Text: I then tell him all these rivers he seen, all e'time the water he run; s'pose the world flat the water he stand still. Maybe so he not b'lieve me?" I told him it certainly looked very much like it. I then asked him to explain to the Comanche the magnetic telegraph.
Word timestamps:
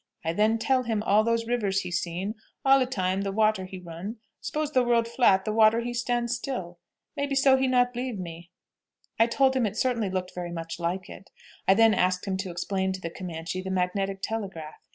I 0.25 0.33
then 0.33 0.57
tell 0.57 0.81
him 0.81 1.03
all 1.03 1.23
these 1.23 1.45
rivers 1.45 1.81
he 1.81 1.91
seen, 1.91 2.33
all 2.65 2.81
e'time 2.81 3.21
the 3.21 3.31
water 3.31 3.65
he 3.65 3.77
run; 3.77 4.15
s'pose 4.41 4.71
the 4.71 4.83
world 4.83 5.07
flat 5.07 5.45
the 5.45 5.53
water 5.53 5.81
he 5.81 5.93
stand 5.93 6.31
still. 6.31 6.79
Maybe 7.15 7.35
so 7.35 7.55
he 7.55 7.67
not 7.67 7.93
b'lieve 7.93 8.17
me?" 8.17 8.49
I 9.19 9.27
told 9.27 9.55
him 9.55 9.67
it 9.67 9.77
certainly 9.77 10.09
looked 10.09 10.33
very 10.33 10.51
much 10.51 10.79
like 10.79 11.07
it. 11.07 11.29
I 11.67 11.75
then 11.75 11.93
asked 11.93 12.25
him 12.25 12.35
to 12.37 12.49
explain 12.49 12.93
to 12.93 12.99
the 12.99 13.11
Comanche 13.11 13.61
the 13.61 13.69
magnetic 13.69 14.23
telegraph. 14.23 14.73